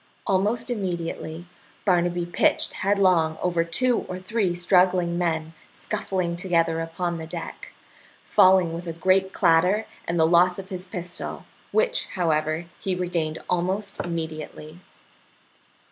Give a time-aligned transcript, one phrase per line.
[0.25, 1.45] Almost immediately
[1.85, 7.71] Barnaby pitched headlong over two or three struggling men scuffling together upon the deck,
[8.23, 13.37] falling with a great clatter and the loss of his pistol, which, however, he regained
[13.47, 14.79] almost immediately.